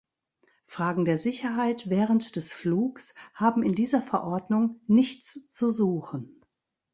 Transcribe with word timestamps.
Fragen 0.65 1.05
der 1.05 1.19
Sicherheit 1.19 1.91
während 1.91 2.35
des 2.35 2.51
Flugs 2.53 3.13
haben 3.35 3.61
in 3.61 3.75
dieser 3.75 4.01
Verordnung 4.01 4.81
nichts 4.87 5.47
zu 5.49 5.71
suchen. 5.71 6.41